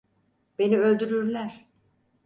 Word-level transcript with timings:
Beni 0.59 0.79
öldürürler. 0.79 1.65